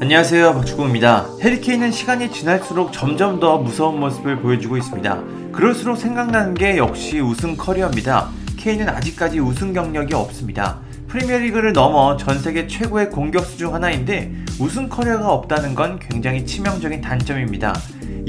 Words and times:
안녕하세요 0.00 0.54
박주공입니다. 0.54 1.26
해리케인은 1.42 1.90
시간이 1.90 2.30
지날수록 2.30 2.92
점점 2.92 3.40
더 3.40 3.58
무서운 3.58 3.98
모습을 3.98 4.40
보여주고 4.40 4.76
있습니다. 4.76 5.24
그럴수록 5.50 5.98
생각나는 5.98 6.54
게 6.54 6.76
역시 6.76 7.18
우승 7.18 7.56
커리어입니다. 7.56 8.28
케인은 8.56 8.88
아직까지 8.88 9.40
우승 9.40 9.72
경력이 9.72 10.14
없습니다. 10.14 10.78
프리미어리그를 11.08 11.72
넘어 11.72 12.16
전 12.16 12.38
세계 12.38 12.68
최고의 12.68 13.10
공격수 13.10 13.58
중 13.58 13.74
하나인데 13.74 14.32
우승 14.60 14.88
커리어가 14.88 15.32
없다는 15.32 15.74
건 15.74 15.98
굉장히 15.98 16.46
치명적인 16.46 17.00
단점입니다. 17.00 17.74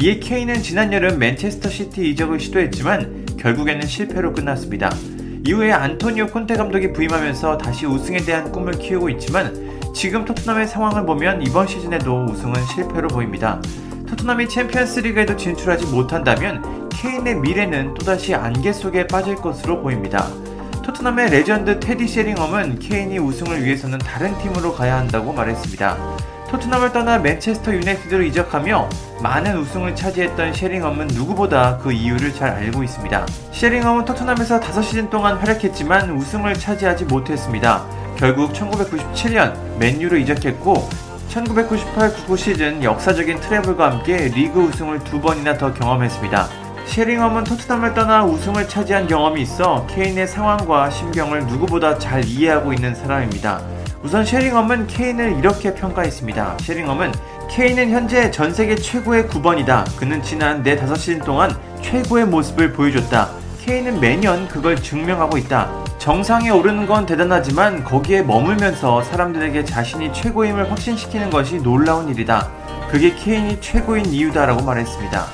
이에 0.01 0.17
케인은 0.19 0.63
지난 0.63 0.91
여름 0.91 1.19
맨체스터 1.19 1.69
시티 1.69 2.09
이적을 2.09 2.39
시도했지만 2.39 3.27
결국에는 3.37 3.85
실패로 3.85 4.33
끝났습니다. 4.33 4.89
이후에 5.45 5.71
안토니오 5.71 6.27
콘테 6.27 6.55
감독이 6.55 6.91
부임하면서 6.91 7.57
다시 7.57 7.85
우승에 7.85 8.17
대한 8.17 8.51
꿈을 8.51 8.73
키우고 8.73 9.09
있지만 9.11 9.69
지금 9.95 10.25
토트넘의 10.25 10.67
상황을 10.67 11.05
보면 11.05 11.41
이번 11.41 11.67
시즌에도 11.67 12.25
우승은 12.25 12.65
실패로 12.67 13.07
보입니다. 13.07 13.61
토트넘이 14.07 14.49
챔피언스 14.49 15.01
리그에도 15.01 15.35
진출하지 15.37 15.85
못한다면 15.87 16.89
케인의 16.89 17.35
미래는 17.35 17.93
또다시 17.93 18.35
안개 18.35 18.73
속에 18.73 19.07
빠질 19.07 19.35
것으로 19.35 19.81
보입니다. 19.81 20.27
토트넘의 20.83 21.29
레전드 21.29 21.79
테디 21.79 22.07
셰링엄은 22.07 22.79
케인이 22.79 23.17
우승을 23.19 23.63
위해서는 23.63 23.99
다른 23.99 24.37
팀으로 24.39 24.73
가야 24.73 24.97
한다고 24.97 25.31
말했습니다. 25.31 25.97
토트넘을 26.49 26.91
떠나 26.91 27.19
맨체스터 27.19 27.73
유나이티드로 27.75 28.23
이적하며 28.23 28.89
많은 29.21 29.57
우승을 29.57 29.95
차지했던 29.95 30.53
셰링엄은 30.53 31.07
누구보다 31.07 31.77
그 31.77 31.91
이유를 31.91 32.33
잘 32.33 32.49
알고 32.49 32.83
있습니다. 32.83 33.25
셰링엄은 33.51 34.05
토트넘에서 34.05 34.59
5시즌 34.59 35.11
동안 35.11 35.37
활약했지만 35.37 36.09
우승을 36.09 36.55
차지하지 36.55 37.05
못했습니다. 37.05 37.85
결국 38.17 38.51
1997년 38.53 39.53
맨유로 39.77 40.17
이적했고 40.17 40.89
1998-99 41.29 42.37
시즌 42.37 42.83
역사적인 42.83 43.39
트래블과 43.39 43.91
함께 43.91 44.29
리그 44.29 44.59
우승을 44.59 45.03
두 45.03 45.21
번이나 45.21 45.55
더 45.55 45.71
경험했습니다. 45.71 46.47
셰링엄은 46.87 47.43
토트넘을 47.43 47.93
떠나 47.93 48.25
우승을 48.25 48.67
차지한 48.67 49.05
경험이 49.05 49.43
있어 49.43 49.85
케인의 49.85 50.27
상황과 50.27 50.89
심경을 50.89 51.45
누구보다 51.45 51.99
잘 51.99 52.25
이해하고 52.25 52.73
있는 52.73 52.95
사람입니다. 52.95 53.61
우선 54.01 54.23
셰링엄은 54.25 54.87
케인을 54.87 55.37
이렇게 55.37 55.73
평가했습니다. 55.73 56.57
셰링엄은 56.61 57.11
케인은 57.49 57.89
현재 57.89 58.31
전 58.31 58.53
세계 58.53 58.75
최고의 58.75 59.25
9번이다. 59.25 59.97
그는 59.97 60.23
지난 60.23 60.63
4, 60.63 60.75
5시즌 60.75 61.25
동안 61.25 61.53
최고의 61.81 62.25
모습을 62.27 62.71
보여줬다. 62.71 63.29
케인은 63.65 63.99
매년 63.99 64.47
그걸 64.47 64.77
증명하고 64.77 65.37
있다. 65.37 65.69
정상에 65.97 66.49
오르는 66.49 66.87
건 66.87 67.05
대단하지만 67.05 67.83
거기에 67.83 68.21
머물면서 68.21 69.03
사람들에게 69.03 69.65
자신이 69.65 70.13
최고임을 70.13 70.71
확신시키는 70.71 71.29
것이 71.29 71.57
놀라운 71.57 72.07
일이다. 72.07 72.49
그게 72.89 73.13
케인이 73.13 73.59
최고인 73.59 74.05
이유다라고 74.05 74.63
말했습니다. 74.63 75.25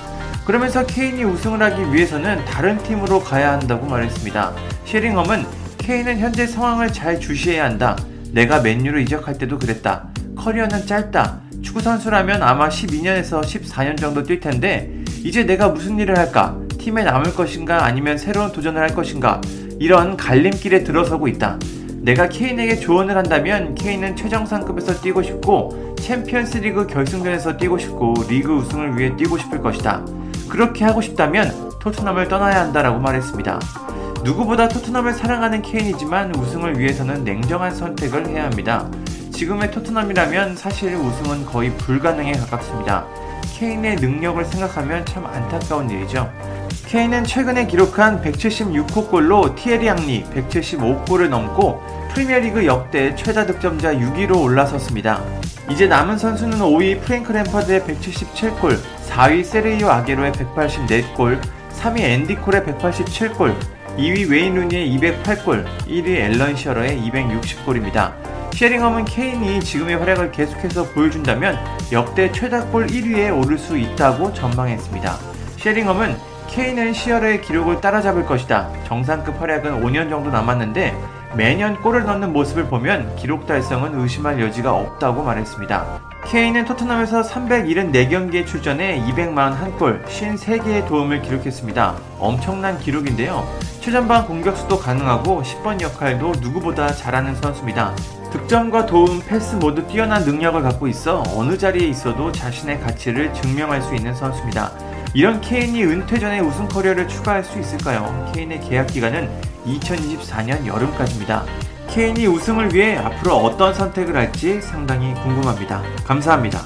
그러면서 0.44 0.84
케인이 0.88 1.24
우승을 1.24 1.62
하기 1.62 1.94
위해서는 1.94 2.44
다른 2.46 2.80
팀으로 2.80 3.20
가야 3.20 3.52
한다고 3.54 3.86
말했습니다. 3.86 4.54
셰링엄은 4.86 5.46
케인은 5.78 6.18
현재 6.18 6.48
상황을 6.48 6.92
잘 6.92 7.20
주시해야 7.20 7.64
한다. 7.66 7.96
내가 8.36 8.60
맨유로 8.60 9.00
이적할 9.00 9.38
때도 9.38 9.58
그랬다. 9.58 10.10
커리어는 10.36 10.86
짧다. 10.86 11.40
축구 11.62 11.80
선수라면 11.80 12.44
아마 12.44 12.68
12년에서 12.68 13.42
14년 13.42 13.98
정도 13.98 14.24
뛸 14.24 14.42
텐데 14.42 14.92
이제 15.24 15.46
내가 15.46 15.70
무슨 15.70 15.98
일을 15.98 16.18
할까? 16.18 16.60
팀에 16.78 17.06
남을 17.06 17.34
것인가 17.34 17.86
아니면 17.86 18.18
새로운 18.18 18.52
도전을 18.52 18.82
할 18.82 18.94
것인가? 18.94 19.40
이런 19.80 20.18
갈림길에 20.18 20.84
들어서고 20.84 21.30
있다. 21.30 21.58
내가 22.02 22.28
케인에게 22.28 22.76
조언을 22.76 23.16
한다면 23.16 23.74
케인은 23.74 24.18
최정상급에서 24.18 25.00
뛰고 25.00 25.24
싶고 25.24 25.96
챔피언스 25.98 26.58
리그 26.58 26.88
결승전에서 26.88 27.56
뛰고 27.56 27.78
싶고 27.78 28.16
리그 28.28 28.54
우승을 28.58 28.98
위해 28.98 29.16
뛰고 29.16 29.38
싶을 29.38 29.62
것이다. 29.62 30.06
그렇게 30.50 30.84
하고 30.84 31.00
싶다면 31.00 31.72
토트넘을 31.80 32.28
떠나야 32.28 32.60
한다라고 32.60 33.00
말했습니다. 33.00 33.60
누구보다 34.26 34.68
토트넘을 34.68 35.14
사랑하는 35.14 35.62
케인이지만 35.62 36.34
우승을 36.36 36.80
위해서는 36.80 37.24
냉정한 37.24 37.76
선택을 37.76 38.28
해야 38.28 38.46
합니다. 38.46 38.90
지금의 39.32 39.70
토트넘이라면 39.70 40.56
사실 40.56 40.96
우승은 40.96 41.46
거의 41.46 41.70
불가능에 41.78 42.32
가깝습니다. 42.32 43.06
케인의 43.54 43.98
능력을 43.98 44.44
생각하면 44.44 45.06
참 45.06 45.28
안타까운 45.28 45.92
일이죠. 45.92 46.34
케인은 46.88 47.24
최근에 47.24 47.68
기록한 47.68 48.20
176호 48.24 49.12
골로 49.12 49.54
티에리 49.54 49.92
앙리 49.92 50.24
175골을 50.24 51.30
넘고 51.30 51.84
프리미어리그 52.14 52.66
역대 52.66 53.16
최다 53.16 53.46
득점자 53.46 53.94
6위로 53.94 54.42
올라섰습니다. 54.42 55.22
이제 55.70 55.86
남은 55.86 56.18
선수는 56.18 56.58
5위 56.58 57.00
프랭크 57.02 57.32
램퍼드의 57.32 57.82
177골, 57.82 58.80
4위 59.08 59.44
세르히오 59.44 59.88
아게로의 59.88 60.32
184골, 60.32 61.40
3위 61.80 62.00
앤디 62.00 62.36
콜의 62.38 62.62
187골, 62.62 63.75
2위 63.98 64.30
웨인 64.30 64.56
루니의 64.56 64.98
208골, 64.98 65.66
1위 65.88 66.08
앨런 66.08 66.56
셔러의 66.58 67.00
260골입니다. 67.00 68.14
셰링엄은 68.54 69.06
케인이 69.06 69.62
지금의 69.62 69.96
활약을 69.98 70.32
계속해서 70.32 70.92
보여준다면 70.92 71.58
역대 71.94 72.30
최다골 72.32 72.88
1위에 72.88 73.38
오를 73.38 73.58
수 73.58 73.78
있다고 73.78 74.34
전망했습니다. 74.34 75.18
셰링엄은 75.58 76.16
케인은 76.50 76.94
시어러의 76.94 77.42
기록을 77.42 77.80
따라잡을 77.80 78.26
것이다. 78.26 78.70
정상급 78.86 79.42
활약은 79.42 79.82
5년 79.82 80.10
정도 80.10 80.30
남았는데 80.30 80.94
매년 81.36 81.82
골을 81.82 82.06
넣는 82.06 82.32
모습을 82.32 82.68
보면 82.68 83.18
기록 83.18 83.46
달성은 83.46 84.00
의심할 84.00 84.40
여지가 84.40 84.74
없다고 84.74 85.22
말했습니다. 85.24 86.00
케인은 86.26 86.64
토트넘에서 86.64 87.24
374경기에 87.24 88.48
출전해 88.48 89.04
241골, 89.06 90.06
53개의 90.06 90.88
도움을 90.88 91.22
기록했습니다. 91.22 91.96
엄청난 92.20 92.80
기록인데요. 92.80 93.46
최전방 93.82 94.26
공격수도 94.26 94.80
가능하고 94.80 95.44
10번 95.44 95.82
역할도 95.82 96.36
누구보다 96.40 96.88
잘하는 96.88 97.36
선수입니다. 97.36 97.94
득점과 98.32 98.86
도움, 98.86 99.22
패스 99.28 99.56
모두 99.58 99.86
뛰어난 99.88 100.24
능력을 100.24 100.62
갖고 100.62 100.88
있어 100.88 101.22
어느 101.36 101.58
자리에 101.58 101.86
있어도 101.88 102.32
자신의 102.32 102.80
가치를 102.80 103.34
증명할 103.34 103.82
수 103.82 103.94
있는 103.94 104.16
선수입니다. 104.16 104.72
이런 105.16 105.40
케인이 105.40 105.82
은퇴 105.86 106.20
전에 106.20 106.42
우승 106.42 106.68
커리어를 106.68 107.08
추가할 107.08 107.42
수 107.42 107.58
있을까요? 107.58 108.30
케인의 108.36 108.60
계약 108.60 108.88
기간은 108.88 109.30
2024년 109.66 110.68
여름까지입니다. 110.68 111.46
케인이 111.88 112.28
우승을 112.28 112.74
위해 112.74 112.98
앞으로 112.98 113.38
어떤 113.38 113.74
선택을 113.74 114.14
할지 114.14 114.60
상당히 114.62 115.14
궁금합니다. 115.14 115.82
감사합니다. 116.04 116.60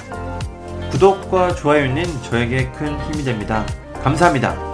구독과 0.90 1.54
좋아요는 1.54 2.04
저에게 2.24 2.72
큰 2.72 3.00
힘이 3.02 3.24
됩니다. 3.24 3.64
감사합니다. 4.02 4.69